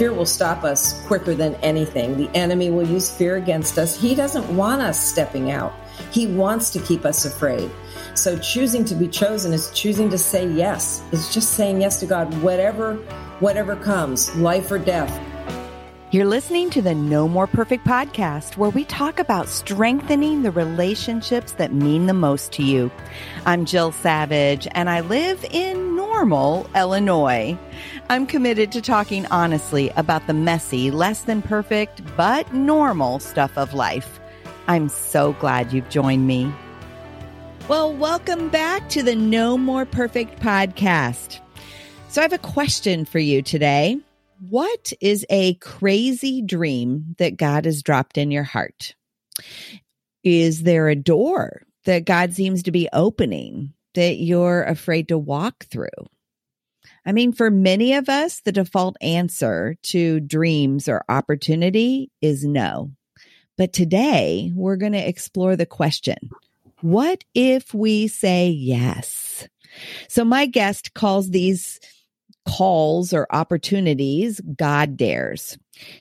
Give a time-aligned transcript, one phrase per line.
[0.00, 2.16] Fear will stop us quicker than anything.
[2.16, 4.00] The enemy will use fear against us.
[4.00, 5.74] He doesn't want us stepping out,
[6.10, 7.70] he wants to keep us afraid.
[8.14, 11.02] So choosing to be chosen is choosing to say yes.
[11.12, 12.94] It's just saying yes to God, whatever
[13.40, 15.29] whatever comes, life or death.
[16.12, 21.52] You're listening to the No More Perfect podcast, where we talk about strengthening the relationships
[21.52, 22.90] that mean the most to you.
[23.46, 27.56] I'm Jill Savage, and I live in Normal, Illinois.
[28.08, 33.72] I'm committed to talking honestly about the messy, less than perfect, but normal stuff of
[33.72, 34.18] life.
[34.66, 36.52] I'm so glad you've joined me.
[37.68, 41.38] Well, welcome back to the No More Perfect podcast.
[42.08, 44.00] So, I have a question for you today.
[44.40, 48.94] What is a crazy dream that God has dropped in your heart?
[50.24, 55.66] Is there a door that God seems to be opening that you're afraid to walk
[55.66, 55.88] through?
[57.04, 62.92] I mean, for many of us, the default answer to dreams or opportunity is no.
[63.58, 66.30] But today we're going to explore the question
[66.80, 69.46] what if we say yes?
[70.08, 71.78] So my guest calls these
[72.46, 75.58] calls or opportunities God dares.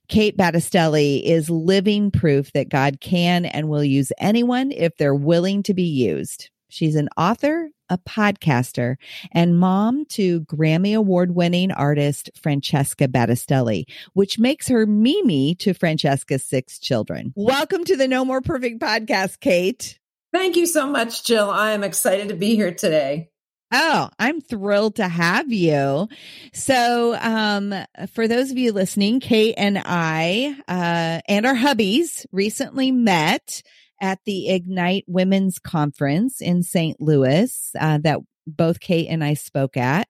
[0.08, 5.64] Kate Battistelli is living proof that God can and will use anyone if they're willing
[5.64, 6.50] to be used.
[6.70, 8.98] She's an author, a podcaster,
[9.32, 16.44] and mom to Grammy Award winning artist Francesca Battistelli, which makes her Mimi to Francesca's
[16.44, 17.34] six children.
[17.36, 19.98] Welcome to the No More Perfect podcast, Kate.
[20.32, 21.50] Thank you so much, Jill.
[21.50, 23.32] I am excited to be here today.
[23.72, 26.08] Oh, I'm thrilled to have you.
[26.54, 27.74] So, um,
[28.14, 33.62] for those of you listening, Kate and I, uh, and our hubbies recently met
[34.02, 37.00] at the Ignite Women's Conference in St.
[37.00, 38.20] Louis uh, that
[38.56, 40.08] both Kate and I spoke at.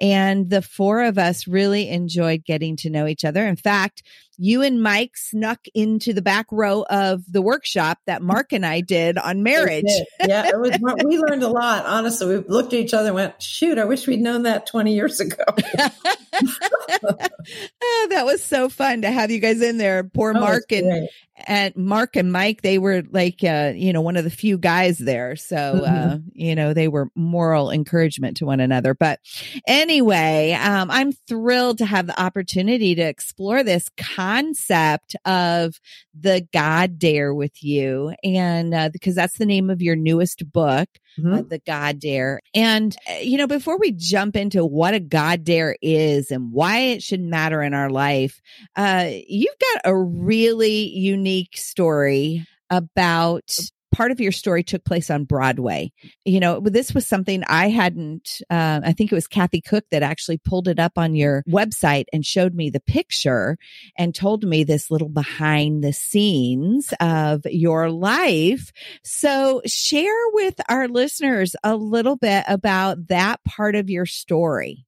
[0.00, 3.46] And the four of us really enjoyed getting to know each other.
[3.46, 4.02] In fact,
[4.38, 8.80] you and Mike snuck into the back row of the workshop that Mark and I
[8.80, 9.84] did on marriage.
[10.20, 11.86] Yeah, it was, we learned a lot.
[11.86, 14.94] Honestly, we looked at each other and went, shoot, I wish we'd known that 20
[14.94, 15.44] years ago.
[16.42, 20.04] oh, that was so fun to have you guys in there.
[20.04, 21.08] Poor oh, Mark and,
[21.46, 24.98] and Mark and Mike, they were like, uh, you know, one of the few guys
[24.98, 25.36] there.
[25.36, 26.12] So, mm-hmm.
[26.12, 28.94] uh, you know, they were moral encouragement to one another.
[28.94, 29.20] But
[29.66, 35.80] anyway, um, I'm thrilled to have the opportunity to explore this concept of
[36.18, 38.14] the God Dare with you.
[38.24, 40.88] And uh, because that's the name of your newest book,
[41.18, 41.34] mm-hmm.
[41.34, 42.40] uh, The God Dare.
[42.54, 46.78] And, uh, you know, before we jump into what a God Dare is and why
[46.78, 48.40] it should matter in our life,
[48.76, 53.58] uh, you've got a really unique story about
[53.92, 55.92] part of your story took place on Broadway.
[56.24, 60.02] You know, this was something I hadn't, uh, I think it was Kathy Cook that
[60.02, 63.58] actually pulled it up on your website and showed me the picture
[63.96, 68.72] and told me this little behind the scenes of your life.
[69.02, 74.85] So share with our listeners a little bit about that part of your story.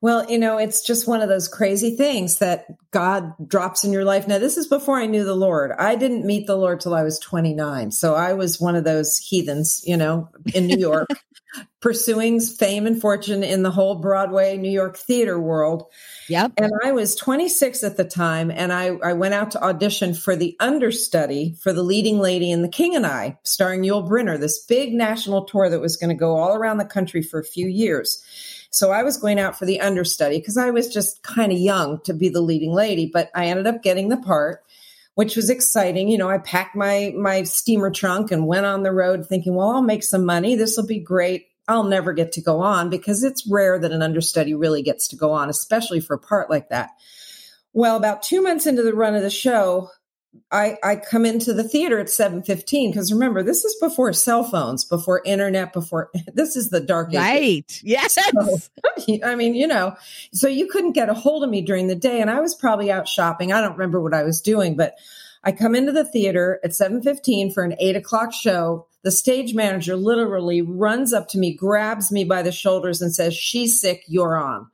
[0.00, 4.04] Well, you know, it's just one of those crazy things that God drops in your
[4.04, 4.28] life.
[4.28, 5.72] Now, this is before I knew the Lord.
[5.78, 7.90] I didn't meet the Lord till I was 29.
[7.90, 11.08] So I was one of those heathens, you know, in New York,
[11.80, 15.84] pursuing fame and fortune in the whole Broadway, New York theater world.
[16.28, 16.52] Yep.
[16.58, 20.36] And I was 26 at the time, and I, I went out to audition for
[20.36, 24.64] the understudy for the leading lady in The King and I, starring Yul Brynner, this
[24.64, 27.66] big national tour that was going to go all around the country for a few
[27.66, 28.22] years.
[28.74, 32.00] So I was going out for the understudy because I was just kind of young
[32.06, 34.64] to be the leading lady, but I ended up getting the part,
[35.14, 36.08] which was exciting.
[36.08, 39.70] You know, I packed my my steamer trunk and went on the road thinking, well,
[39.70, 40.56] I'll make some money.
[40.56, 41.46] This will be great.
[41.68, 45.16] I'll never get to go on because it's rare that an understudy really gets to
[45.16, 46.90] go on, especially for a part like that.
[47.72, 49.90] Well, about two months into the run of the show,
[50.50, 54.84] I, I come into the theater at 7.15 because remember this is before cell phones
[54.84, 57.80] before internet before this is the dark right.
[57.82, 58.14] Yes.
[58.14, 58.58] So,
[59.24, 59.96] i mean you know
[60.32, 62.90] so you couldn't get a hold of me during the day and i was probably
[62.90, 63.52] out shopping.
[63.52, 64.94] I don't remember what i was doing but
[65.42, 68.86] i come into the theater at 7.15 for an 8 o'clock show.
[69.02, 73.34] The stage manager literally runs up to me grabs me by the shoulders and says
[73.36, 74.04] she's sick.
[74.06, 74.68] You're on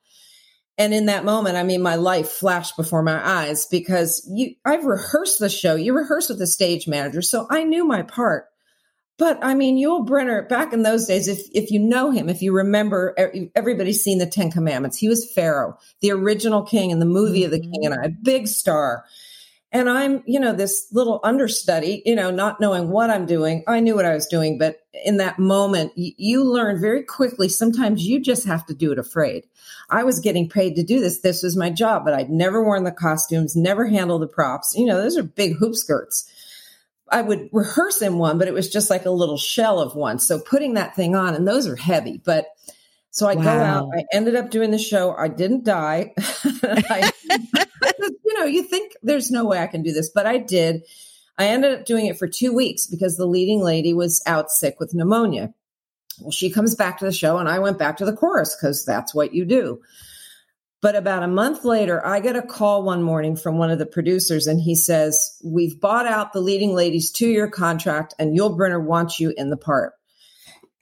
[0.81, 4.87] and in that moment, I mean, my life flashed before my eyes because you, I've
[4.87, 5.75] rehearsed the show.
[5.75, 7.21] You rehearse with the stage manager.
[7.21, 8.47] So I knew my part.
[9.19, 12.41] But I mean, Yul Brynner, back in those days, if, if you know him, if
[12.41, 13.15] you remember,
[13.55, 14.97] everybody's seen the Ten Commandments.
[14.97, 17.45] He was Pharaoh, the original king in the movie mm-hmm.
[17.45, 19.05] of the king and I, a big star.
[19.73, 23.63] And I'm, you know, this little understudy, you know, not knowing what I'm doing.
[23.69, 27.49] I knew what I was doing, but in that moment, you, you learn very quickly.
[27.49, 29.45] Sometimes you just have to do it afraid.
[29.89, 31.21] I was getting paid to do this.
[31.21, 34.75] This was my job, but I'd never worn the costumes, never handled the props.
[34.77, 36.29] You know, those are big hoop skirts.
[37.09, 40.19] I would rehearse in one, but it was just like a little shell of one.
[40.19, 42.47] So putting that thing on, and those are heavy, but
[43.11, 43.43] so I wow.
[43.43, 43.91] go out.
[43.97, 45.15] I ended up doing the show.
[45.17, 46.13] I didn't die.
[46.19, 47.13] I,
[48.25, 50.83] you know, you think there's no way I can do this, but I did.
[51.37, 54.77] I ended up doing it for two weeks because the leading lady was out sick
[54.79, 55.53] with pneumonia.
[56.21, 58.85] Well, she comes back to the show, and I went back to the chorus because
[58.85, 59.81] that's what you do.
[60.83, 63.87] But about a month later, I get a call one morning from one of the
[63.87, 68.57] producers, and he says, We've bought out the leading lady's two year contract, and Yul
[68.57, 69.95] Brynner wants you in the part.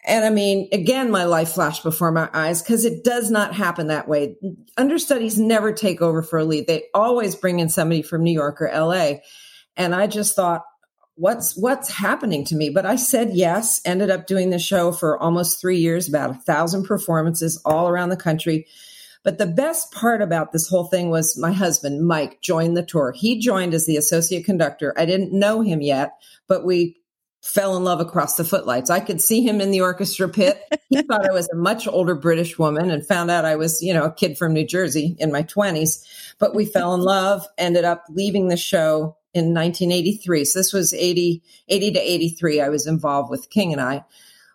[0.04, 3.88] And I mean, again, my life flashed before my eyes because it does not happen
[3.88, 4.36] that way.
[4.76, 6.66] Understudies never take over for a lead.
[6.66, 9.14] They always bring in somebody from New York or LA.
[9.76, 10.62] And I just thought,
[11.18, 12.70] what's what's happening to me?
[12.70, 16.34] But I said yes, ended up doing the show for almost three years, about a
[16.34, 18.66] thousand performances all around the country.
[19.24, 23.12] But the best part about this whole thing was my husband, Mike, joined the tour.
[23.14, 24.94] He joined as the associate conductor.
[24.96, 26.12] I didn't know him yet,
[26.46, 26.96] but we
[27.42, 28.90] fell in love across the footlights.
[28.90, 30.60] I could see him in the orchestra pit.
[30.88, 33.94] He thought I was a much older British woman and found out I was, you
[33.94, 36.04] know, a kid from New Jersey in my 20s.
[36.38, 40.44] But we fell in love, ended up leaving the show in 1983.
[40.44, 42.60] So this was 80, 80 to 83.
[42.60, 44.04] I was involved with King and I.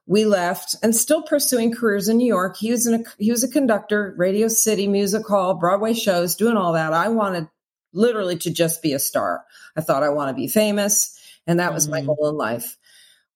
[0.05, 2.57] We left and still pursuing careers in New York.
[2.57, 6.57] He was in a, he was a conductor, Radio City, music hall, Broadway shows, doing
[6.57, 6.91] all that.
[6.91, 7.47] I wanted
[7.93, 9.45] literally to just be a star.
[9.77, 11.17] I thought I want to be famous.
[11.47, 12.05] And that was mm-hmm.
[12.05, 12.77] my goal in life.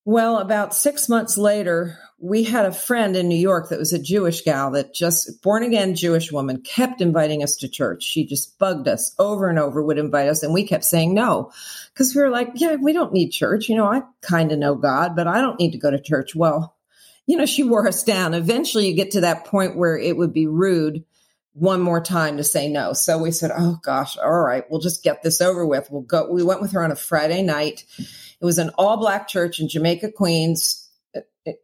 [0.06, 4.02] Well, about six months later, we had a friend in New York that was a
[4.02, 8.04] Jewish gal that just born again Jewish woman kept inviting us to church.
[8.04, 11.52] She just bugged us over and over, would invite us, and we kept saying no
[11.94, 13.68] because we were like, yeah, we don't need church.
[13.68, 16.34] You know, I kind of know God, but I don't need to go to church.
[16.34, 16.74] Well,
[17.26, 18.34] you know, she wore us down.
[18.34, 21.04] Eventually, you get to that point where it would be rude
[21.58, 22.94] one more time to say no.
[22.94, 25.90] So we said, oh gosh, all right, we'll just get this over with.
[25.90, 26.32] We'll go.
[26.32, 27.84] We went with her on a Friday night.
[27.98, 30.88] It was an all black church in Jamaica, Queens,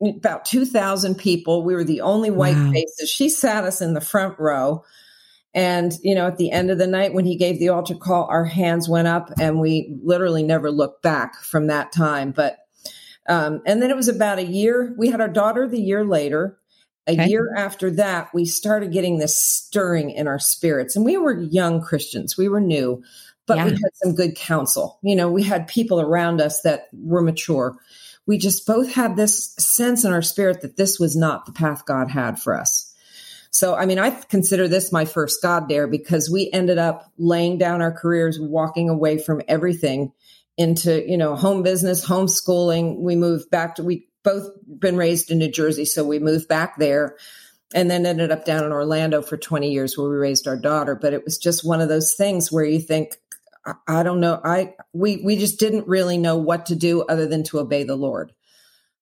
[0.02, 1.64] about 2,000 people.
[1.64, 2.72] We were the only white wow.
[2.72, 3.10] faces.
[3.10, 4.84] She sat us in the front row.
[5.54, 8.26] And, you know, at the end of the night, when he gave the altar call,
[8.26, 12.32] our hands went up and we literally never looked back from that time.
[12.32, 12.58] But,
[13.30, 14.96] um, and then it was about a year.
[14.98, 16.58] We had our daughter the year later.
[17.08, 17.28] A okay.
[17.28, 20.96] year after that, we started getting this stirring in our spirits.
[20.96, 23.04] And we were young Christians, we were new,
[23.46, 23.66] but yeah.
[23.66, 25.00] we had some good counsel.
[25.02, 27.76] You know, we had people around us that were mature.
[28.26, 31.86] We just both had this sense in our spirit that this was not the path
[31.86, 32.90] God had for us.
[33.52, 37.58] So, I mean, I consider this my first God dare because we ended up laying
[37.58, 40.12] down our careers, walking away from everything
[40.58, 43.00] into, you know, home business, homeschooling.
[43.00, 46.78] We moved back to, we both been raised in New Jersey, so we moved back
[46.78, 47.16] there
[47.74, 50.96] and then ended up down in Orlando for 20 years where we raised our daughter.
[50.96, 53.18] But it was just one of those things where you think,
[53.66, 57.28] I, I don't know, I we we just didn't really know what to do other
[57.28, 58.32] than to obey the Lord.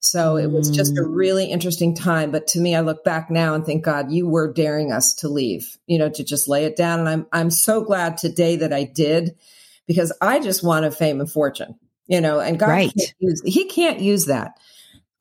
[0.04, 1.16] So it was just a mm.
[1.16, 2.32] really interesting time.
[2.32, 5.30] But to me, I look back now and think, God, you were daring us to
[5.30, 7.01] leave, you know, to just lay it down.
[7.01, 9.36] And I'm I'm so glad today that I did
[9.86, 12.94] because I just wanted fame and fortune, you know, and God right.
[12.98, 14.54] can't use, he can't use that.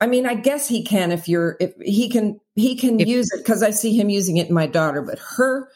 [0.01, 3.31] I mean, I guess he can if you're if he can he can if, use
[3.31, 5.69] it because I see him using it in my daughter, but her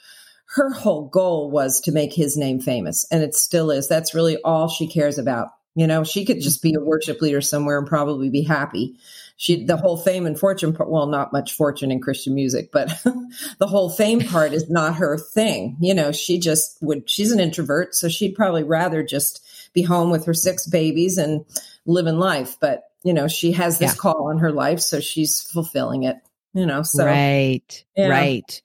[0.56, 3.88] her whole goal was to make his name famous and it still is.
[3.88, 5.50] That's really all she cares about.
[5.76, 8.96] You know, she could just be a worship leader somewhere and probably be happy.
[9.38, 12.88] She the whole fame and fortune part, well, not much fortune in Christian music, but
[13.60, 15.78] the whole fame part is not her thing.
[15.80, 20.10] You know, she just would she's an introvert, so she'd probably rather just be home
[20.10, 21.46] with her six babies and
[21.86, 22.56] living life.
[22.60, 23.98] But you know, she has this yeah.
[23.98, 26.18] call on her life, so she's fulfilling it,
[26.54, 27.06] you know, so.
[27.06, 27.86] Right.
[27.96, 28.10] Yeah.
[28.10, 28.62] Right.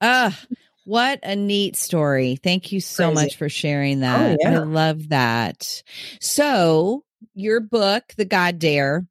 [0.00, 0.32] Uh,
[0.86, 2.36] What a neat story.
[2.36, 3.14] Thank you so Crazy.
[3.14, 4.30] much for sharing oh, that.
[4.30, 4.60] Oh, yeah.
[4.60, 5.82] I love that.
[6.20, 7.02] So,
[7.34, 9.04] your book, The God Dare,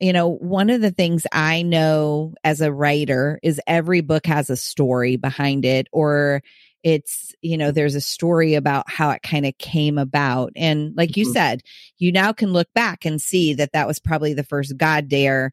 [0.00, 4.48] you know, one of the things I know as a writer is every book has
[4.48, 6.42] a story behind it or
[6.88, 11.16] it's you know there's a story about how it kind of came about and like
[11.16, 11.34] you mm-hmm.
[11.34, 11.62] said
[11.98, 15.52] you now can look back and see that that was probably the first god dare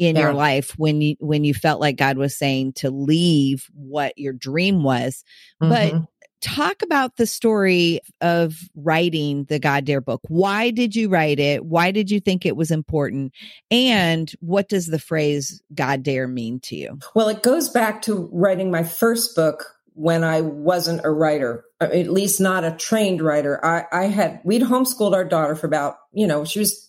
[0.00, 0.22] in yeah.
[0.22, 4.32] your life when you when you felt like god was saying to leave what your
[4.32, 5.22] dream was
[5.62, 5.70] mm-hmm.
[5.70, 6.08] but
[6.40, 10.20] talk about the story of writing the God Dare book.
[10.28, 11.64] Why did you write it?
[11.64, 13.32] Why did you think it was important?
[13.70, 16.98] And what does the phrase God Dare mean to you?
[17.14, 21.84] Well, it goes back to writing my first book when I wasn't a writer, uh,
[21.84, 23.64] at least not a trained writer.
[23.64, 26.88] I, I had, we'd homeschooled our daughter for about, you know, she was,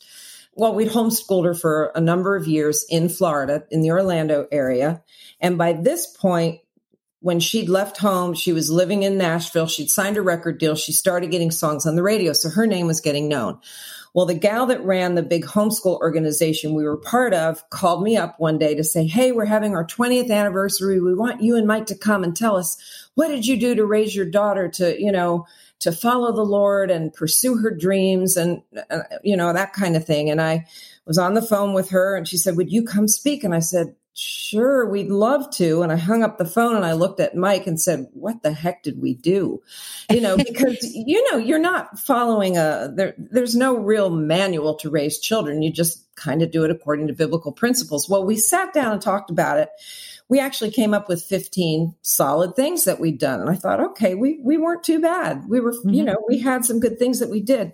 [0.54, 5.04] well, we'd homeschooled her for a number of years in Florida, in the Orlando area.
[5.40, 6.62] And by this point,
[7.20, 9.68] when she'd left home, she was living in Nashville.
[9.68, 10.76] She'd signed a record deal.
[10.76, 12.34] She started getting songs on the radio.
[12.34, 13.60] So her name was getting known.
[14.16, 18.16] Well, the gal that ran the big homeschool organization we were part of called me
[18.16, 21.02] up one day to say, Hey, we're having our 20th anniversary.
[21.02, 22.78] We want you and Mike to come and tell us
[23.16, 25.46] what did you do to raise your daughter to, you know,
[25.80, 30.06] to follow the Lord and pursue her dreams and, uh, you know, that kind of
[30.06, 30.30] thing.
[30.30, 30.66] And I
[31.06, 33.44] was on the phone with her and she said, Would you come speak?
[33.44, 35.82] And I said, Sure, we'd love to.
[35.82, 38.54] And I hung up the phone and I looked at Mike and said, What the
[38.54, 39.62] heck did we do?
[40.10, 44.90] You know, because, you know, you're not following a, there, there's no real manual to
[44.90, 45.62] raise children.
[45.62, 48.08] You just kind of do it according to biblical principles.
[48.08, 49.68] Well, we sat down and talked about it.
[50.30, 53.42] We actually came up with 15 solid things that we'd done.
[53.42, 55.44] And I thought, okay, we, we weren't too bad.
[55.50, 55.90] We were, mm-hmm.
[55.90, 57.74] you know, we had some good things that we did.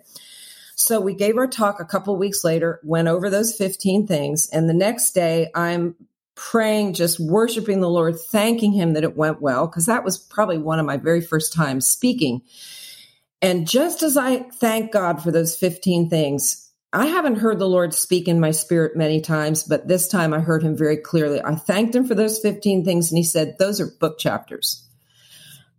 [0.73, 4.49] So we gave our talk a couple weeks later, went over those 15 things.
[4.51, 5.95] And the next day, I'm
[6.35, 10.57] praying, just worshiping the Lord, thanking Him that it went well, because that was probably
[10.57, 12.41] one of my very first times speaking.
[13.41, 17.93] And just as I thank God for those 15 things, I haven't heard the Lord
[17.93, 21.41] speak in my spirit many times, but this time I heard him very clearly.
[21.41, 24.85] I thanked him for those 15 things and he said, those are book chapters.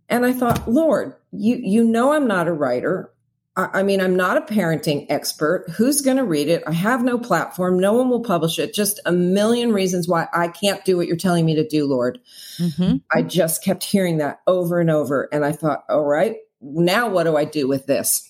[0.09, 3.12] And I thought, Lord, you, you know, I'm not a writer.
[3.55, 5.69] I mean, I'm not a parenting expert.
[5.77, 6.63] Who's going to read it?
[6.65, 7.79] I have no platform.
[7.79, 8.73] No one will publish it.
[8.73, 12.19] Just a million reasons why I can't do what you're telling me to do, Lord.
[12.57, 12.97] Mm-hmm.
[13.11, 15.29] I just kept hearing that over and over.
[15.31, 18.27] And I thought, all right, now what do I do with this?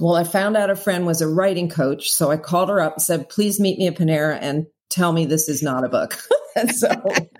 [0.00, 2.10] Well, I found out a friend was a writing coach.
[2.10, 5.26] So I called her up and said, please meet me at Panera and tell me
[5.26, 6.18] this is not a book.
[6.56, 6.88] and so,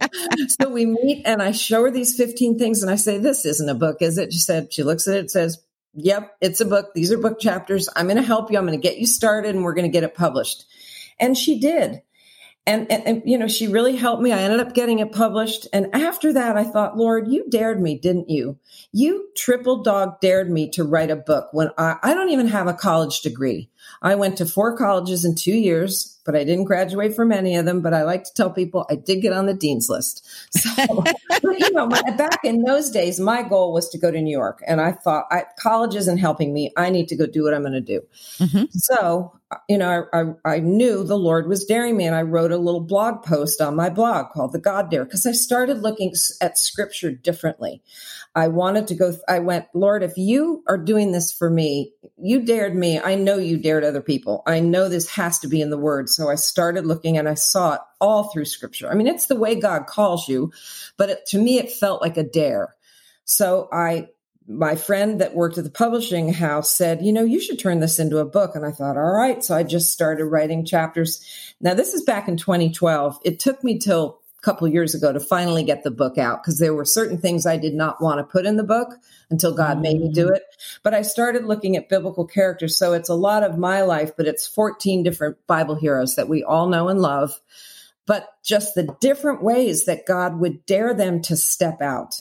[0.60, 3.68] so we meet and I show her these 15 things and I say, this isn't
[3.68, 4.30] a book, is it?
[4.30, 5.58] She said, she looks at it, says,
[5.96, 6.92] Yep, it's a book.
[6.94, 7.88] These are book chapters.
[7.94, 8.58] I'm going to help you.
[8.58, 10.64] I'm going to get you started and we're going to get it published.
[11.20, 12.02] And she did.
[12.66, 14.32] And, and, and, you know, she really helped me.
[14.32, 15.68] I ended up getting it published.
[15.72, 18.58] And after that, I thought, Lord, you dared me, didn't you?
[18.90, 22.66] You triple dog dared me to write a book when I, I don't even have
[22.66, 23.68] a college degree.
[24.02, 27.64] I went to four colleges in two years, but I didn't graduate from any of
[27.64, 27.80] them.
[27.80, 30.26] But I like to tell people I did get on the dean's list.
[30.50, 31.04] So,
[31.42, 34.62] you know, my, back in those days, my goal was to go to New York.
[34.66, 36.72] And I thought, I, college isn't helping me.
[36.76, 38.02] I need to go do what I'm going to do.
[38.38, 38.64] Mm-hmm.
[38.72, 39.38] So,
[39.68, 42.06] you know, I, I, I knew the Lord was daring me.
[42.06, 45.26] And I wrote a little blog post on my blog called The God Dare because
[45.26, 47.82] I started looking at scripture differently.
[48.36, 52.42] I wanted to go, I went, Lord, if you are doing this for me, you
[52.42, 53.00] dared me.
[53.00, 54.42] I know you dared other people.
[54.46, 56.08] I know this has to be in the word.
[56.08, 58.90] So I started looking and I saw it all through scripture.
[58.90, 60.52] I mean, it's the way God calls you,
[60.96, 62.76] but it, to me, it felt like a dare.
[63.24, 64.08] So I,
[64.46, 67.98] my friend that worked at the publishing house said, you know, you should turn this
[67.98, 68.54] into a book.
[68.54, 69.42] And I thought, all right.
[69.42, 71.24] So I just started writing chapters.
[71.60, 73.18] Now, this is back in 2012.
[73.24, 76.74] It took me till couple years ago to finally get the book out because there
[76.74, 78.94] were certain things I did not want to put in the book
[79.30, 79.82] until God mm-hmm.
[79.82, 80.36] made me do mm.
[80.36, 80.42] it.
[80.82, 82.76] But I started looking at biblical characters.
[82.76, 86.44] So it's a lot of my life, but it's 14 different Bible heroes that we
[86.44, 87.40] all know and love,
[88.06, 92.20] but just the different ways that God would dare them to step out.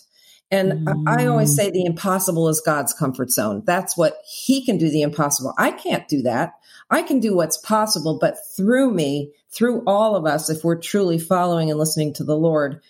[0.49, 1.03] And mm.
[1.07, 1.55] I always mm.
[1.55, 3.63] say the impossible is God's comfort zone.
[3.65, 5.53] That's what he can do the impossible.
[5.57, 6.53] I can't do that.
[6.89, 11.19] I can do what's possible, but through me, through all of us, if we're truly
[11.19, 12.81] following and listening to the Lord,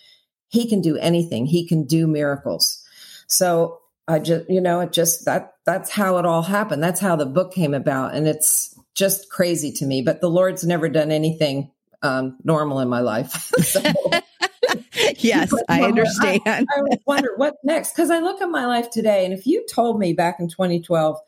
[0.48, 1.46] he can do anything.
[1.46, 2.82] He can do miracles.
[3.26, 6.82] So I just, you know, it just, that, that's how it all happened.
[6.82, 8.14] That's how the book came about.
[8.14, 11.70] And it's just crazy to me, but the Lord's never done anything
[12.02, 13.50] um, normal in my life.
[15.18, 16.40] yes, I understand.
[16.46, 19.64] I, I wonder what next because I look at my life today, and if you
[19.70, 21.18] told me back in 2012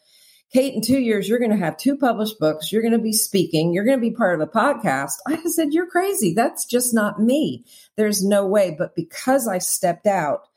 [0.56, 2.72] Kate, in two years, you're going to have two published books.
[2.72, 3.74] You're going to be speaking.
[3.74, 5.16] You're going to be part of a podcast.
[5.26, 6.32] I said, You're crazy.
[6.32, 7.66] That's just not me.
[7.96, 8.74] There's no way.
[8.76, 10.48] But because I stepped out,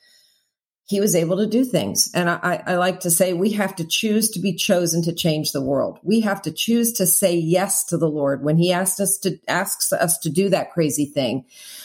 [0.85, 2.09] he was able to do things.
[2.13, 5.51] And I, I, like to say we have to choose to be chosen to change
[5.51, 5.99] the world.
[6.01, 9.37] We have to choose to say yes to the Lord when he asks us to
[9.49, 11.43] asks us to do that crazy thing.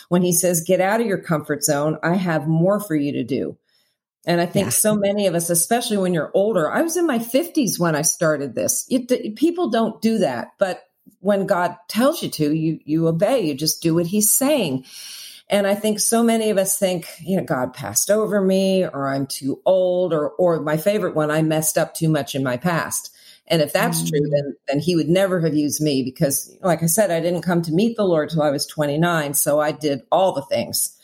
[0.08, 3.24] When he says, get out of your comfort zone, I have more for you to
[3.24, 3.58] do.
[4.26, 4.70] And I think yeah.
[4.70, 8.02] so many of us, especially when you're older, I was in my 50s when I
[8.02, 8.86] started this.
[8.88, 10.84] It, people don't do that, but
[11.20, 13.40] when God tells you to, you you obey.
[13.40, 14.84] You just do what He's saying.
[15.48, 19.08] And I think so many of us think, you know, God passed over me, or
[19.08, 22.56] I'm too old, or or my favorite one, I messed up too much in my
[22.56, 23.10] past.
[23.46, 24.08] And if that's mm.
[24.08, 27.42] true, then then He would never have used me because, like I said, I didn't
[27.42, 29.34] come to meet the Lord till I was 29.
[29.34, 30.96] So I did all the things,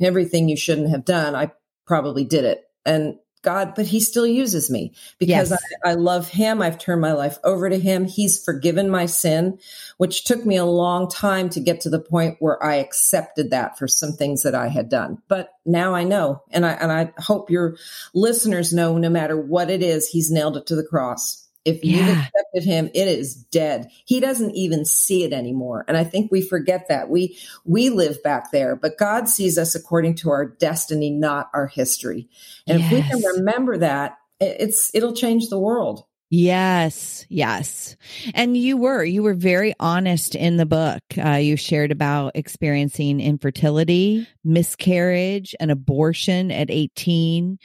[0.00, 1.34] everything you shouldn't have done.
[1.34, 1.52] I
[1.86, 5.62] probably did it, and God, but he still uses me because yes.
[5.84, 6.60] I, I, love him.
[6.60, 8.04] I've turned my life over to him.
[8.04, 9.58] He's forgiven my sin,
[9.96, 13.78] which took me a long time to get to the point where I accepted that
[13.78, 15.22] for some things that I had done.
[15.28, 16.42] But now I know.
[16.50, 17.76] And I, and I hope your
[18.12, 21.47] listeners know no matter what it is, he's nailed it to the cross.
[21.68, 23.90] If you've accepted him, it is dead.
[24.06, 25.84] He doesn't even see it anymore.
[25.86, 27.10] And I think we forget that.
[27.10, 31.66] We we live back there, but God sees us according to our destiny, not our
[31.66, 32.28] history.
[32.66, 32.92] And yes.
[32.92, 36.04] if we can remember that, it's it'll change the world.
[36.30, 37.96] Yes, yes.
[38.34, 41.00] And you were, you were very honest in the book.
[41.16, 47.58] Uh, you shared about experiencing infertility, miscarriage, and abortion at 18,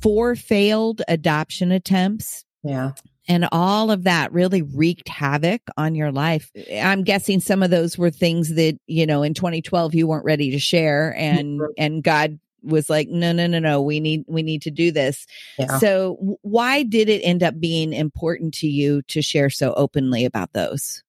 [0.00, 2.46] four failed adoption attempts.
[2.64, 2.92] Yeah
[3.28, 6.50] and all of that really wreaked havoc on your life.
[6.72, 10.50] I'm guessing some of those were things that, you know, in 2012 you weren't ready
[10.50, 14.62] to share and and God was like, "No, no, no, no, we need we need
[14.62, 15.26] to do this."
[15.58, 15.78] Yeah.
[15.78, 20.52] So, why did it end up being important to you to share so openly about
[20.52, 21.02] those?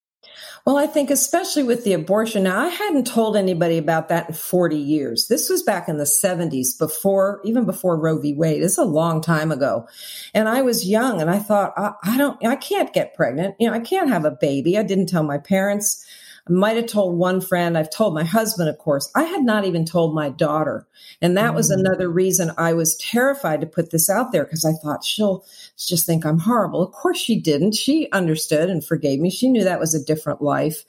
[0.66, 4.36] Well, I think especially with the abortion, now I hadn't told anybody about that in
[4.36, 5.28] 40 years.
[5.28, 8.34] This was back in the 70s before, even before Roe v.
[8.34, 8.62] Wade.
[8.62, 9.88] Is a long time ago.
[10.34, 13.56] And I was young and I thought, I, I don't, I can't get pregnant.
[13.60, 14.78] You know, I can't have a baby.
[14.78, 16.06] I didn't tell my parents.
[16.48, 17.78] I might have told one friend.
[17.78, 19.12] I've told my husband, of course.
[19.16, 20.88] I had not even told my daughter.
[21.22, 21.56] And that mm-hmm.
[21.56, 21.80] was mm.
[21.80, 25.46] another reason I was terrified to put this out there because I thought she'll
[25.78, 26.82] just think I'm horrible.
[26.82, 27.76] Of course she didn't.
[27.76, 29.30] She understood and forgave me.
[29.30, 30.86] She knew that was a different life.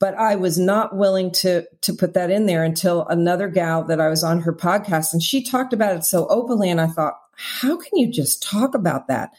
[0.00, 4.00] But I was not willing to to put that in there until another gal that
[4.00, 7.14] I was on her podcast and she talked about it so openly and I thought,
[7.36, 9.30] how can you just talk about that?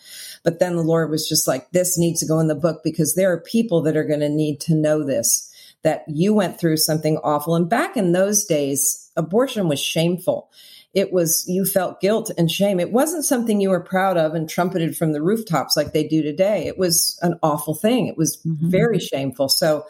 [0.44, 3.16] But then the Lord was just like, this needs to go in the book because
[3.16, 5.52] there are people that are going to need to know this,
[5.84, 7.56] that you went through something awful.
[7.56, 10.50] And back in those days, abortion was shameful.
[10.94, 12.80] It was, you felt guilt and shame.
[12.80, 16.22] It wasn't something you were proud of and trumpeted from the rooftops like they do
[16.22, 16.68] today.
[16.68, 18.08] It was an awful thing.
[18.08, 18.70] It was mm-hmm.
[18.70, 19.50] very shameful.
[19.50, 19.86] So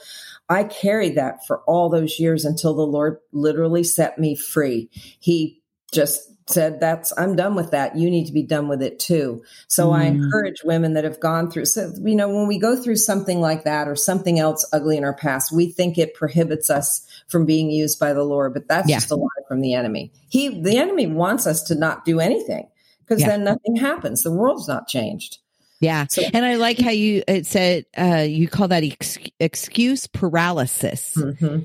[0.49, 4.89] I carried that for all those years until the Lord literally set me free.
[5.19, 8.99] He just said that's i'm done with that you need to be done with it
[8.99, 9.95] too so mm.
[9.95, 13.41] i encourage women that have gone through so you know when we go through something
[13.41, 17.45] like that or something else ugly in our past we think it prohibits us from
[17.45, 18.97] being used by the lord but that's yeah.
[18.97, 22.67] just a lie from the enemy he the enemy wants us to not do anything
[22.99, 23.27] because yeah.
[23.27, 25.39] then nothing happens the world's not changed
[25.81, 26.07] yeah.
[26.09, 31.13] So, and I like how you, it said, uh, you call that ex- excuse paralysis.
[31.15, 31.59] Mm-hmm.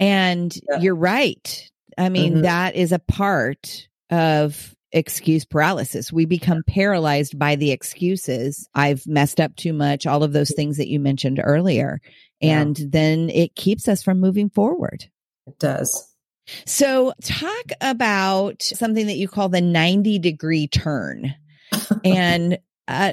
[0.00, 0.78] And yeah.
[0.80, 1.70] you're right.
[1.96, 2.42] I mean, mm-hmm.
[2.42, 6.12] that is a part of excuse paralysis.
[6.12, 8.68] We become paralyzed by the excuses.
[8.74, 12.00] I've messed up too much, all of those things that you mentioned earlier.
[12.40, 12.86] And yeah.
[12.88, 15.04] then it keeps us from moving forward.
[15.46, 16.04] It does.
[16.64, 21.34] So, talk about something that you call the 90 degree turn
[22.04, 23.12] and uh,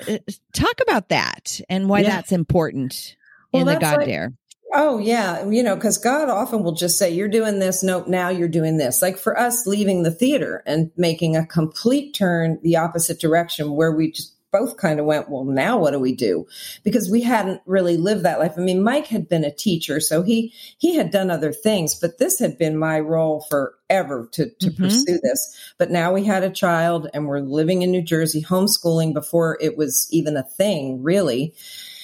[0.54, 2.10] talk about that and why yeah.
[2.10, 3.18] that's important
[3.52, 4.34] well, in the God like, Dare.
[4.78, 5.48] Oh, yeah.
[5.48, 7.82] You know, because God often will just say, You're doing this.
[7.82, 9.02] Nope, now you're doing this.
[9.02, 13.94] Like for us leaving the theater and making a complete turn the opposite direction where
[13.94, 16.46] we just both kind of went, Well, now what do we do?
[16.84, 18.56] Because we hadn't really lived that life.
[18.58, 22.18] I mean, Mike had been a teacher, so he he had done other things, but
[22.18, 24.84] this had been my role forever to, to mm-hmm.
[24.84, 25.74] pursue this.
[25.78, 29.78] But now we had a child and we're living in New Jersey, homeschooling before it
[29.78, 31.54] was even a thing, really.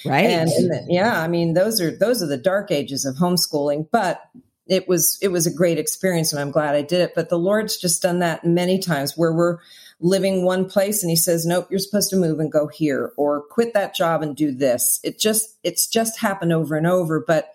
[0.04, 0.26] Right.
[0.26, 3.88] And, and the, yeah, I mean, those are those are the dark ages of homeschooling,
[3.90, 4.22] but
[4.66, 7.14] it was it was a great experience and I'm glad I did it.
[7.14, 9.58] But the Lord's just done that many times where we're
[10.00, 13.42] living one place and he says, Nope, you're supposed to move and go here or
[13.42, 15.00] quit that job and do this.
[15.02, 17.22] It just it's just happened over and over.
[17.24, 17.52] But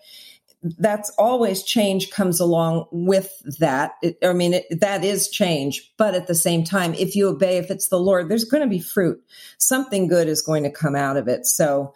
[0.62, 3.92] that's always change comes along with that.
[4.02, 7.58] It, I mean, it, that is change, but at the same time, if you obey,
[7.58, 9.22] if it's the Lord, there's going to be fruit.
[9.58, 11.46] Something good is going to come out of it.
[11.46, 11.94] So,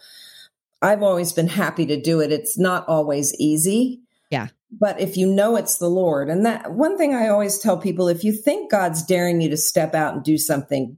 [0.83, 2.33] I've always been happy to do it.
[2.33, 4.49] It's not always easy, Yeah.
[4.71, 8.09] But if you know it's the Lord, and that one thing I always tell people
[8.09, 10.97] if you think God's daring you to step out and do something,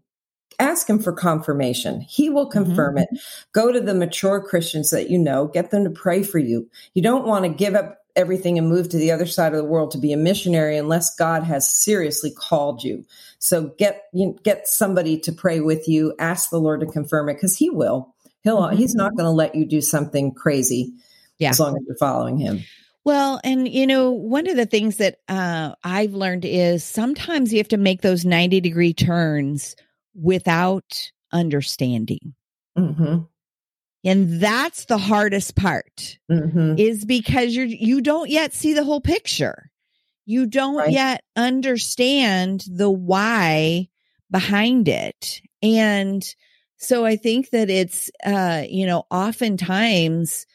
[0.61, 2.01] ask him for confirmation.
[2.01, 2.65] He will mm-hmm.
[2.65, 3.15] confirm mm-hmm.
[3.15, 3.21] it.
[3.53, 6.69] Go to the mature Christians that you know, get them to pray for you.
[6.95, 9.65] You don't want to give up everything and move to the other side of the
[9.65, 13.05] world to be a missionary unless God has seriously called you.
[13.41, 17.41] So get you get somebody to pray with you, ask the Lord to confirm it
[17.41, 18.14] cuz he will.
[18.45, 18.77] He'll mm-hmm.
[18.77, 20.93] he's not going to let you do something crazy
[21.39, 21.51] yeah.
[21.51, 22.63] as long as you're following him.
[23.05, 27.59] Well, and you know, one of the things that uh, I've learned is sometimes you
[27.59, 29.77] have to make those 90 degree turns
[30.15, 32.35] without understanding.
[32.79, 33.25] Mm-hmm.
[34.05, 36.75] And that's the hardest part mm-hmm.
[36.79, 39.71] is because you're, you don't yet see the whole picture.
[40.27, 40.91] You don't right.
[40.91, 43.89] yet understand the why
[44.31, 45.41] behind it.
[45.63, 46.23] And
[46.85, 50.47] so I think that it's, uh, you know, oftentimes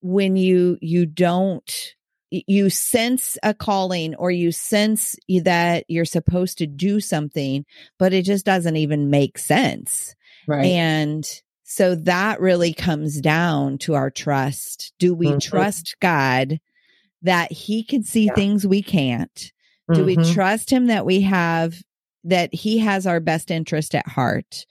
[0.00, 1.94] when you, you don't,
[2.30, 7.64] you sense a calling or you sense that you're supposed to do something,
[7.98, 10.14] but it just doesn't even make sense.
[10.46, 10.66] Right.
[10.66, 11.28] And
[11.64, 14.92] so that really comes down to our trust.
[14.98, 15.38] Do we mm-hmm.
[15.38, 16.60] trust God
[17.22, 18.34] that He can see yeah.
[18.34, 19.52] things we can't?
[19.92, 20.22] Do mm-hmm.
[20.22, 21.74] we trust Him that we have,
[22.24, 24.66] that He has our best interest at heart?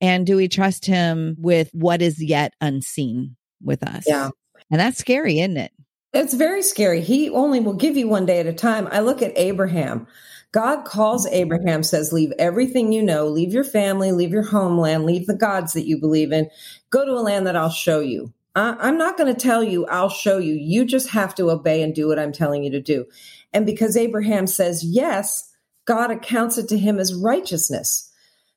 [0.00, 4.04] And do we trust Him with what is yet unseen with us?
[4.06, 4.30] Yeah.
[4.70, 5.72] And that's scary, isn't it?
[6.12, 7.00] It's very scary.
[7.00, 8.88] He only will give you one day at a time.
[8.90, 10.06] I look at Abraham.
[10.52, 11.34] God calls mm-hmm.
[11.34, 15.74] Abraham, says, Leave everything you know, leave your family, leave your homeland, leave the gods
[15.74, 16.48] that you believe in,
[16.90, 18.32] go to a land that I'll show you.
[18.54, 20.54] I, am not going to tell you, I'll show you.
[20.54, 23.04] You just have to obey and do what I'm telling you to do.
[23.52, 25.52] And because Abraham says yes,
[25.84, 28.10] God accounts it to him as righteousness.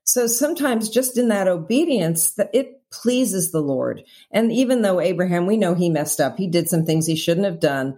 [0.10, 4.04] So sometimes just in that obedience, that it pleases the Lord.
[4.32, 7.46] And even though Abraham, we know he messed up, he did some things he shouldn't
[7.46, 7.96] have done.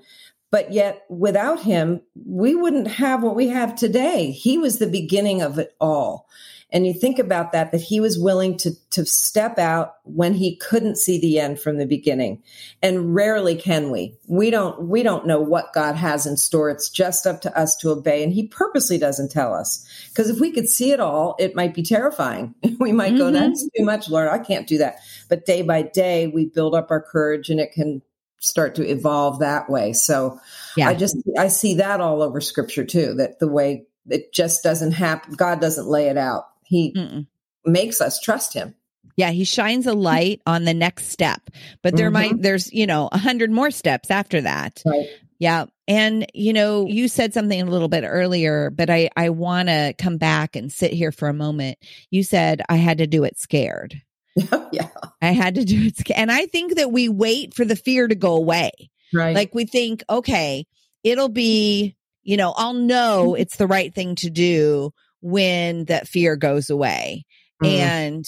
[0.52, 4.32] But yet, without him, we wouldn't have what we have today.
[4.32, 6.28] He was the beginning of it all.
[6.74, 10.56] And you think about that, that he was willing to, to step out when he
[10.56, 12.42] couldn't see the end from the beginning.
[12.82, 14.16] And rarely can we.
[14.28, 16.70] We don't, we don't know what God has in store.
[16.70, 18.24] It's just up to us to obey.
[18.24, 19.86] And he purposely doesn't tell us.
[20.10, 22.56] Because if we could see it all, it might be terrifying.
[22.80, 23.18] we might mm-hmm.
[23.18, 24.30] go, that's too much, Lord.
[24.30, 25.00] I can't do that.
[25.28, 28.02] But day by day, we build up our courage and it can
[28.42, 29.94] start to evolve that way.
[29.94, 30.40] So
[30.76, 30.90] yeah.
[30.90, 34.92] I just I see that all over scripture too, that the way it just doesn't
[34.92, 36.46] happen, God doesn't lay it out.
[36.64, 37.28] He Mm-mm.
[37.66, 38.76] makes us trust him.
[39.16, 41.50] Yeah, he shines a light on the next step,
[41.84, 42.36] but there mm-hmm.
[42.36, 44.82] might there's, you know, a hundred more steps after that.
[44.86, 45.08] Right.
[45.38, 45.66] Yeah.
[45.88, 49.94] And you know, you said something a little bit earlier, but I I want to
[49.98, 51.78] come back and sit here for a moment.
[52.10, 54.02] You said I had to do it scared.
[54.72, 54.90] yeah.
[55.22, 56.12] I had to do it.
[56.16, 58.72] And I think that we wait for the fear to go away.
[59.14, 59.36] Right.
[59.36, 60.66] Like we think, okay,
[61.04, 66.36] it'll be, you know, I'll know it's the right thing to do when that fear
[66.36, 67.26] goes away.
[67.62, 67.68] Mm.
[67.68, 68.26] And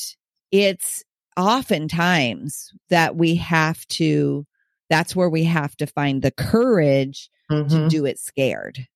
[0.51, 1.03] it's
[1.37, 4.45] oftentimes that we have to,
[4.89, 7.67] that's where we have to find the courage mm-hmm.
[7.67, 8.87] to do it scared.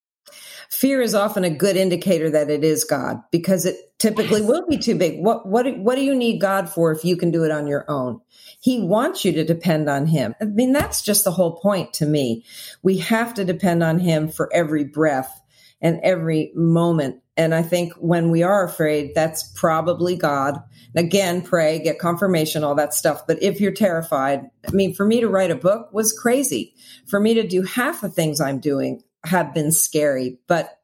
[0.69, 4.49] Fear is often a good indicator that it is God because it typically yes.
[4.49, 5.23] will be too big.
[5.23, 7.85] What what what do you need God for if you can do it on your
[7.89, 8.19] own?
[8.59, 10.35] He wants you to depend on him.
[10.41, 12.45] I mean that's just the whole point to me.
[12.83, 15.41] We have to depend on him for every breath
[15.81, 17.21] and every moment.
[17.35, 20.61] And I think when we are afraid, that's probably God.
[20.95, 23.27] Again, pray, get confirmation, all that stuff.
[23.27, 26.73] But if you're terrified, I mean, for me to write a book was crazy.
[27.07, 30.77] For me to do half the things I'm doing, have been scary, but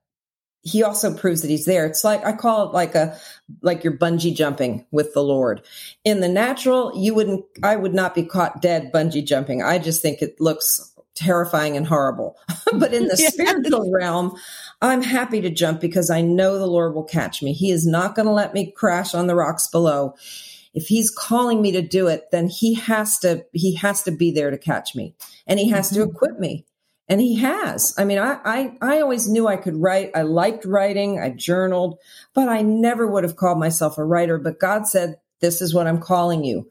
[0.64, 1.86] he also proves that he's there.
[1.86, 3.18] It's like I call it like a
[3.62, 5.62] like you're bungee jumping with the Lord.
[6.06, 9.62] In the natural, you wouldn't I would not be caught dead bungee jumping.
[9.62, 12.38] I just think it looks terrifying and horrible.
[12.74, 13.34] but in the yes.
[13.34, 14.38] spiritual realm,
[14.82, 17.54] I'm happy to jump because I know the Lord will catch me.
[17.54, 20.16] He is not going to let me crash on the rocks below.
[20.74, 24.32] If he's calling me to do it, then he has to he has to be
[24.32, 25.14] there to catch me
[25.46, 26.04] and he has mm-hmm.
[26.04, 26.66] to equip me
[27.08, 27.94] and he has.
[27.98, 30.12] I mean I, I i always knew i could write.
[30.16, 31.20] I liked writing.
[31.20, 32.00] I journaled
[32.34, 34.38] but i never would have called myself a writer.
[34.38, 36.70] But god said this is what i'm calling you.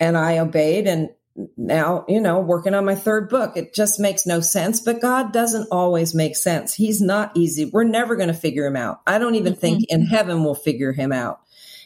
[0.00, 1.10] And i obeyed and
[1.56, 3.56] now you know working on my third book.
[3.56, 6.74] It just makes no sense but god doesn't always make sense.
[6.74, 7.66] He's not easy.
[7.66, 9.00] We're never going to figure him out.
[9.06, 9.60] I don't even mm-hmm.
[9.60, 11.40] think in heaven we'll figure him out.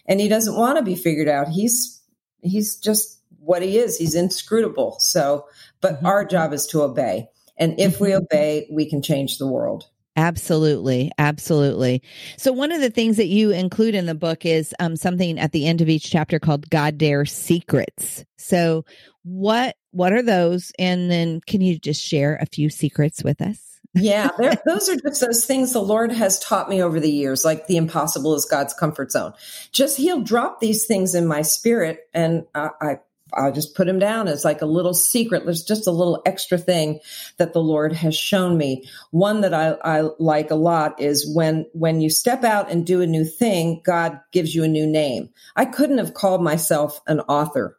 [0.07, 1.49] And he doesn't want to be figured out.
[1.49, 2.01] He's
[2.43, 3.97] he's just what he is.
[3.99, 4.99] He's inscrutable.
[5.01, 5.47] So
[5.81, 6.07] but mm-hmm.
[6.07, 8.25] our job is to obey and if we mm-hmm.
[8.25, 9.89] obey, we can change the world.
[10.17, 11.13] Absolutely.
[11.19, 12.03] Absolutely.
[12.39, 15.53] So one of the things that you include in the book is um, something at
[15.53, 18.25] the end of each chapter called God Dare Secrets.
[18.39, 18.87] So
[19.25, 20.73] what, what are those?
[20.79, 23.67] And then can you just share a few secrets with us?
[23.97, 24.31] yeah,
[24.67, 27.77] those are just those things the Lord has taught me over the years, like the
[27.77, 29.33] impossible is God's comfort zone.
[29.73, 32.99] Just He'll drop these things in my spirit, and I, I
[33.35, 35.45] I'll just put them down as like a little secret.
[35.45, 37.01] There's just a little extra thing
[37.39, 38.85] that the Lord has shown me.
[39.11, 43.01] One that I, I like a lot is when, when you step out and do
[43.01, 45.31] a new thing, God gives you a new name.
[45.57, 47.77] I couldn't have called myself an author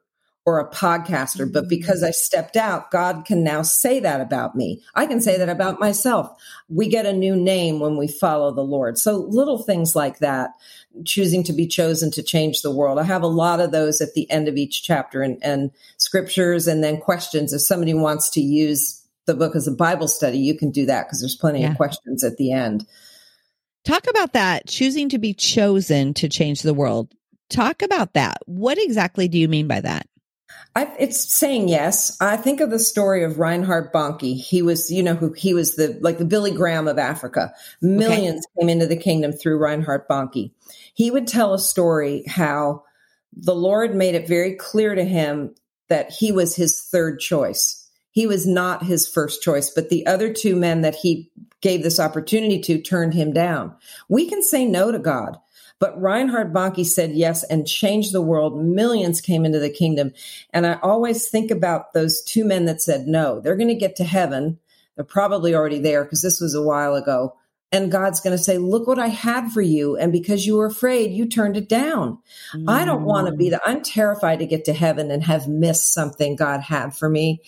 [0.48, 1.70] or a podcaster, but mm-hmm.
[1.70, 4.82] because I stepped out, God can now say that about me.
[4.96, 6.32] I can say that about myself.
[6.70, 8.98] We get a new name when we follow the Lord.
[8.98, 10.52] So little things like that,
[11.04, 12.98] choosing to be chosen to change the world.
[12.98, 16.66] I have a lot of those at the end of each chapter and, and scriptures
[16.66, 17.52] and then questions.
[17.52, 21.08] If somebody wants to use the book as a Bible study, you can do that
[21.08, 21.72] because there's plenty yeah.
[21.72, 22.88] of questions at the end.
[23.84, 27.14] Talk about that, choosing to be chosen to change the world.
[27.50, 28.38] Talk about that.
[28.46, 30.08] What exactly do you mean by that?
[30.78, 32.16] I, it's saying yes.
[32.22, 34.40] I think of the story of Reinhard Bonnke.
[34.40, 37.52] He was, you know, who he was the like the Billy Graham of Africa.
[37.82, 38.62] Millions okay.
[38.62, 40.52] came into the kingdom through Reinhard Bonnke.
[40.94, 42.84] He would tell a story how
[43.34, 45.56] the Lord made it very clear to him
[45.88, 47.90] that he was his third choice.
[48.12, 52.00] He was not his first choice, but the other two men that he gave this
[52.00, 53.76] opportunity to turned him down.
[54.10, 55.40] We can say no to God.
[55.80, 58.60] But Reinhard Bonnke said yes and changed the world.
[58.60, 60.14] Millions came into the kingdom.
[60.52, 63.40] And I always think about those two men that said no.
[63.40, 64.60] They're going to get to heaven.
[64.96, 67.37] They're probably already there because this was a while ago.
[67.70, 69.98] And God's going to say, look what I had for you.
[69.98, 72.20] And because you were afraid, you turned it down.
[72.56, 72.70] Mm.
[72.70, 73.62] I don't want to be that.
[73.66, 77.42] I'm terrified to get to heaven and have missed something God had for me.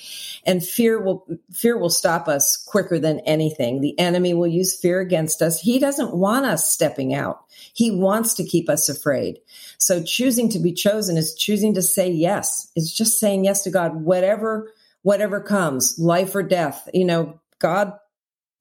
[0.45, 3.79] And fear will, fear will stop us quicker than anything.
[3.79, 5.61] The enemy will use fear against us.
[5.61, 7.45] He doesn't want us stepping out.
[7.73, 9.39] He wants to keep us afraid.
[9.77, 12.69] So choosing to be chosen is choosing to say yes.
[12.75, 16.89] It's just saying yes to God, whatever, whatever comes, life or death.
[16.93, 17.93] You know, God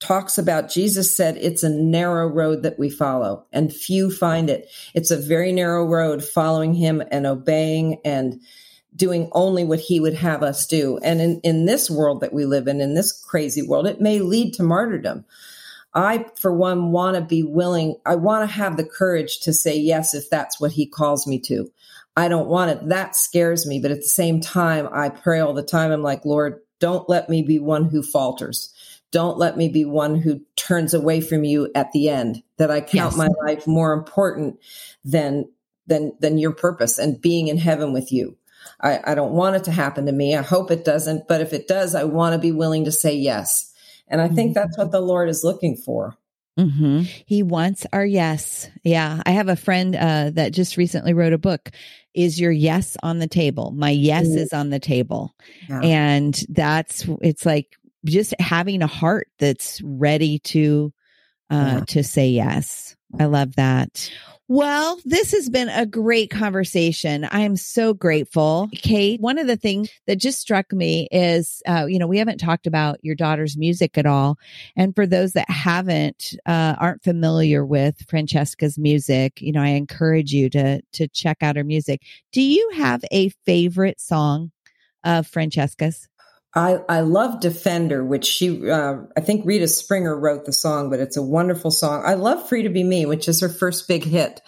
[0.00, 4.70] talks about Jesus said it's a narrow road that we follow and few find it.
[4.94, 8.40] It's a very narrow road following him and obeying and
[8.94, 10.98] doing only what he would have us do.
[10.98, 14.20] And in, in this world that we live in, in this crazy world, it may
[14.20, 15.24] lead to martyrdom.
[15.94, 19.76] I, for one, want to be willing, I want to have the courage to say
[19.76, 21.70] yes if that's what he calls me to.
[22.16, 22.88] I don't want it.
[22.88, 23.80] That scares me.
[23.80, 25.92] But at the same time, I pray all the time.
[25.92, 28.72] I'm like, Lord, don't let me be one who falters.
[29.10, 32.80] Don't let me be one who turns away from you at the end, that I
[32.80, 33.16] count yes.
[33.16, 34.58] my life more important
[35.04, 35.48] than,
[35.86, 38.36] than, than your purpose and being in heaven with you.
[38.80, 40.36] I, I don't want it to happen to me.
[40.36, 41.26] I hope it doesn't.
[41.26, 43.72] But if it does, I want to be willing to say yes.
[44.08, 46.16] And I think that's what the Lord is looking for.
[46.58, 47.02] Mm-hmm.
[47.24, 48.68] He wants our yes.
[48.82, 49.22] Yeah.
[49.24, 51.70] I have a friend uh, that just recently wrote a book.
[52.14, 53.70] Is your yes on the table?
[53.70, 54.38] My yes mm-hmm.
[54.38, 55.36] is on the table.
[55.68, 55.80] Yeah.
[55.80, 60.92] And that's, it's like just having a heart that's ready to,
[61.50, 61.84] uh, yeah.
[61.86, 62.96] to say yes.
[63.18, 64.10] I love that.
[64.50, 67.24] Well, this has been a great conversation.
[67.24, 68.70] I am so grateful.
[68.72, 72.38] Kate, one of the things that just struck me is, uh, you know, we haven't
[72.38, 74.38] talked about your daughter's music at all.
[74.74, 80.32] And for those that haven't, uh, aren't familiar with Francesca's music, you know, I encourage
[80.32, 82.00] you to, to check out her music.
[82.32, 84.50] Do you have a favorite song
[85.04, 86.08] of Francesca's?
[86.58, 90.98] I, I love Defender, which she, uh, I think Rita Springer wrote the song, but
[90.98, 92.02] it's a wonderful song.
[92.04, 94.40] I love Free to Be Me, which is her first big hit,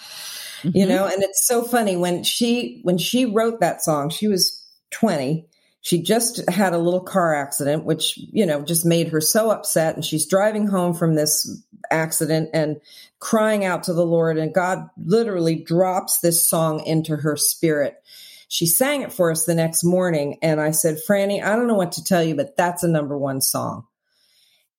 [0.63, 0.77] mm-hmm.
[0.77, 4.61] you know, and it's so funny when she, when she wrote that song, she was
[4.91, 5.47] 20.
[5.83, 9.95] She just had a little car accident, which, you know, just made her so upset.
[9.95, 12.81] And she's driving home from this accident and
[13.21, 14.37] crying out to the Lord.
[14.37, 18.00] And God literally drops this song into her spirit
[18.51, 20.37] she sang it for us the next morning.
[20.43, 23.17] And I said, Franny, I don't know what to tell you, but that's a number
[23.17, 23.87] one song.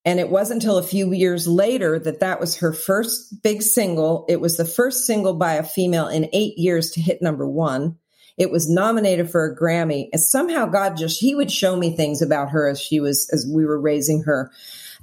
[0.04, 4.26] And it wasn't until a few years later that that was her first big single.
[4.28, 7.98] It was the first single by a female in eight years to hit number one.
[8.38, 10.10] It was nominated for a Grammy.
[10.12, 13.50] And somehow God just, he would show me things about her as she was, as
[13.50, 14.52] we were raising her.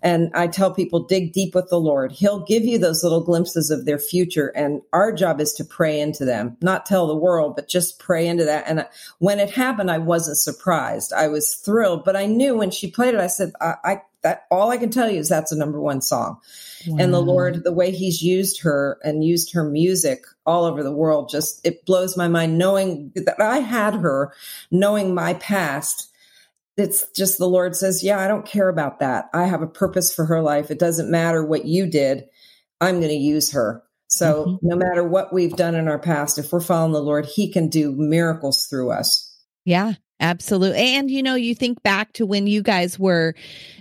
[0.03, 2.13] And I tell people, dig deep with the Lord.
[2.13, 4.49] He'll give you those little glimpses of their future.
[4.49, 8.27] And our job is to pray into them, not tell the world, but just pray
[8.27, 8.65] into that.
[8.69, 8.87] And
[9.19, 11.13] when it happened, I wasn't surprised.
[11.13, 14.47] I was thrilled, but I knew when she played it, I said, I, I that
[14.51, 16.39] all I can tell you is that's a number one song.
[16.87, 16.97] Wow.
[16.99, 20.93] And the Lord, the way he's used her and used her music all over the
[20.93, 24.33] world, just it blows my mind knowing that I had her,
[24.71, 26.13] knowing my past
[26.79, 29.27] it's just the Lord says, Yeah, I don't care about that.
[29.35, 30.71] I have a purpose for her life.
[30.71, 32.25] It doesn't matter what you did.
[32.81, 33.83] I'm going to use her.
[34.09, 34.69] So mm-hmm.
[34.69, 37.69] no matter what we've done in our past, if we're following the Lord, He can
[37.69, 39.25] do miracles through us.
[39.65, 40.79] Yeah, absolutely.
[40.79, 43.35] And you know, you think back to when you guys were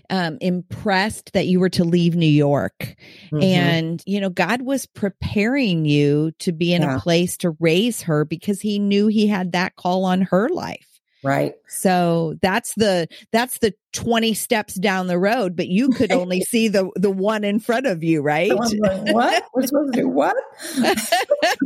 [0.09, 2.95] um, impressed that you were to leave New York,
[3.31, 3.41] mm-hmm.
[3.41, 6.97] and you know, God was preparing you to be in yeah.
[6.97, 10.86] a place to raise her because He knew He had that call on her life.
[11.23, 11.55] Right.
[11.67, 16.67] So that's the that's the 20 steps down the road, but you could only see
[16.67, 18.53] the the one in front of you, right?
[18.53, 18.71] Like,
[19.13, 19.43] what?
[19.53, 20.35] We're supposed to do what?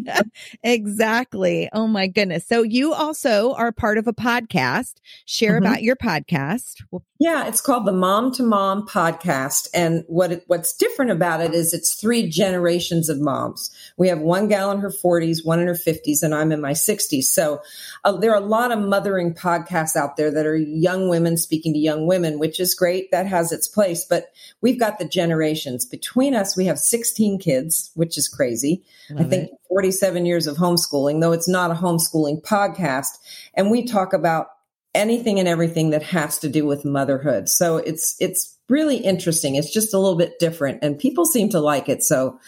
[0.64, 1.70] exactly.
[1.74, 2.48] Oh my goodness.
[2.48, 4.96] So you also are part of a podcast.
[5.26, 5.66] Share mm-hmm.
[5.66, 6.82] about your podcast.
[7.20, 9.68] Yeah, it's called the Mom to Mom podcast.
[9.76, 13.70] And what it, what's different about it is it's three generations of moms.
[13.96, 16.72] We have one gal in her 40s, one in her 50s, and I'm in my
[16.72, 17.26] 60s.
[17.26, 17.62] So
[18.04, 21.74] uh, there are a lot of mothering podcasts out there that are young women speaking
[21.74, 23.12] to young women, which is great.
[23.12, 24.06] That has its place.
[24.06, 24.32] But
[24.62, 25.86] we've got the generations.
[25.86, 28.84] Between us, we have 16 kids, which is crazy.
[29.10, 29.58] Love I think it.
[29.70, 33.18] 47 years of homeschooling, though it's not a homeschooling podcast.
[33.54, 34.48] And we talk about
[34.94, 37.50] anything and everything that has to do with motherhood.
[37.50, 39.56] So it's it's really interesting.
[39.56, 42.04] It's just a little bit different and people seem to like it.
[42.04, 42.40] So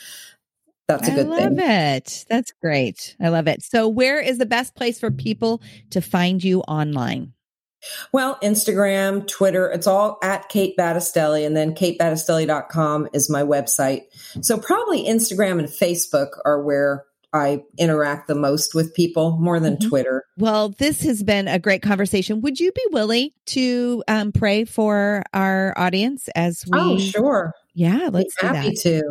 [0.87, 1.33] that's a good thing.
[1.33, 1.69] I love thing.
[1.69, 2.25] it.
[2.29, 3.15] That's great.
[3.19, 3.63] I love it.
[3.63, 7.32] So where is the best place for people to find you online?
[8.11, 14.03] Well, Instagram, Twitter, it's all at Kate Battistelli and then katebattistelli.com is my website.
[14.41, 19.77] So probably Instagram and Facebook are where I interact the most with people more than
[19.77, 19.89] mm-hmm.
[19.89, 20.25] Twitter.
[20.37, 22.41] Well, this has been a great conversation.
[22.41, 26.79] Would you be willing to um, pray for our audience as we?
[26.79, 27.53] Oh, sure.
[27.73, 29.01] Yeah, let's be happy to.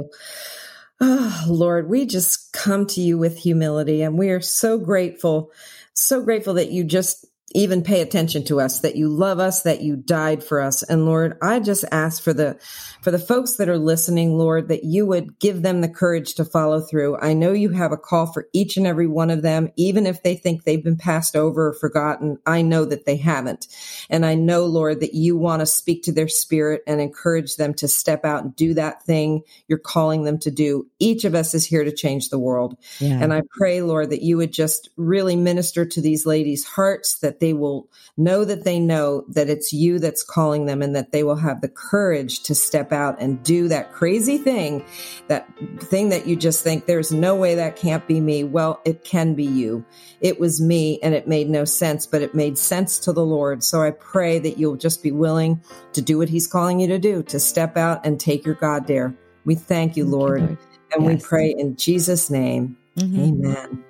[1.00, 5.50] Oh, Lord, we just come to you with humility, and we are so grateful,
[5.94, 9.80] so grateful that you just even pay attention to us, that you love us, that
[9.80, 10.82] you died for us.
[10.82, 12.58] And Lord, I just ask for the,
[13.02, 16.44] for the folks that are listening, Lord, that you would give them the courage to
[16.44, 17.18] follow through.
[17.18, 20.22] I know you have a call for each and every one of them, even if
[20.22, 22.38] they think they've been passed over or forgotten.
[22.46, 23.68] I know that they haven't.
[24.10, 27.74] And I know, Lord, that you want to speak to their spirit and encourage them
[27.74, 30.88] to step out and do that thing you're calling them to do.
[30.98, 32.76] Each of us is here to change the world.
[32.98, 33.18] Yeah.
[33.20, 37.40] And I pray, Lord, that you would just really minister to these ladies' hearts, that
[37.42, 41.24] they will know that they know that it's you that's calling them and that they
[41.24, 44.85] will have the courage to step out and do that crazy thing,
[45.26, 45.48] that
[45.81, 48.44] thing that you just think there's no way that can't be me.
[48.44, 49.85] Well, it can be you.
[50.20, 53.64] It was me and it made no sense, but it made sense to the Lord.
[53.64, 55.61] So I pray that you'll just be willing
[55.94, 58.87] to do what he's calling you to do, to step out and take your God
[58.87, 59.16] dare.
[59.44, 60.40] We thank you, thank Lord.
[60.40, 60.59] You, Lord.
[60.94, 61.12] And yes.
[61.12, 62.76] we pray in Jesus' name.
[62.96, 63.20] Mm-hmm.
[63.20, 63.85] Amen.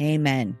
[0.00, 0.58] Amen.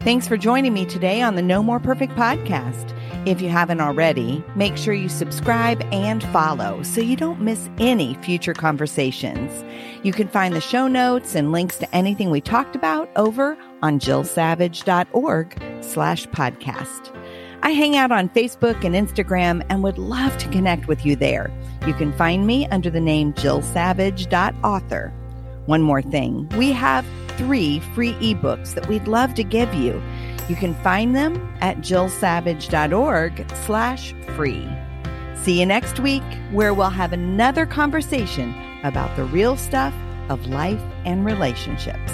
[0.00, 2.96] Thanks for joining me today on the No More Perfect podcast.
[3.26, 8.14] If you haven't already, make sure you subscribe and follow so you don't miss any
[8.22, 9.62] future conversations.
[10.02, 14.00] You can find the show notes and links to anything we talked about over on
[14.00, 17.14] jillsavage.org slash podcast.
[17.62, 21.52] I hang out on Facebook and Instagram and would love to connect with you there.
[21.86, 25.12] You can find me under the name jillsavage.author.
[25.70, 26.48] One more thing.
[26.56, 27.06] We have
[27.36, 30.02] three free ebooks that we'd love to give you.
[30.48, 34.68] You can find them at jillsavage.org slash free.
[35.36, 38.52] See you next week where we'll have another conversation
[38.82, 39.94] about the real stuff
[40.28, 42.10] of life and relationships.